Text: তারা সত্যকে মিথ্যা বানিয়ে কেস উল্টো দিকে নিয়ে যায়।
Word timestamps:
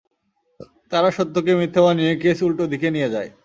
তারা 0.91 1.09
সত্যকে 1.11 1.51
মিথ্যা 1.55 1.81
বানিয়ে 1.85 2.11
কেস 2.23 2.37
উল্টো 2.43 2.63
দিকে 2.71 2.87
নিয়ে 2.95 3.09
যায়। 3.09 3.29